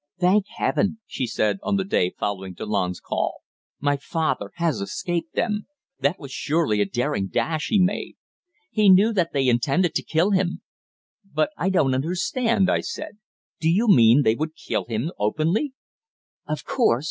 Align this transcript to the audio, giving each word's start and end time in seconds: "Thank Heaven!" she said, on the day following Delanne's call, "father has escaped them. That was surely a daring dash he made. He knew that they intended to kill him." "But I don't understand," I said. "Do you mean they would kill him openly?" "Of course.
"Thank 0.19 0.45
Heaven!" 0.57 0.97
she 1.05 1.27
said, 1.27 1.59
on 1.61 1.75
the 1.75 1.83
day 1.83 2.09
following 2.17 2.55
Delanne's 2.55 2.99
call, 2.99 3.43
"father 3.99 4.49
has 4.55 4.81
escaped 4.81 5.35
them. 5.35 5.67
That 5.99 6.17
was 6.17 6.31
surely 6.31 6.81
a 6.81 6.85
daring 6.87 7.27
dash 7.27 7.67
he 7.69 7.79
made. 7.79 8.15
He 8.71 8.89
knew 8.89 9.13
that 9.13 9.31
they 9.31 9.47
intended 9.47 9.93
to 9.93 10.01
kill 10.01 10.31
him." 10.31 10.63
"But 11.23 11.51
I 11.55 11.69
don't 11.69 11.93
understand," 11.93 12.67
I 12.67 12.79
said. 12.81 13.19
"Do 13.59 13.69
you 13.69 13.87
mean 13.87 14.23
they 14.23 14.33
would 14.33 14.55
kill 14.55 14.85
him 14.85 15.11
openly?" 15.19 15.73
"Of 16.47 16.65
course. 16.65 16.99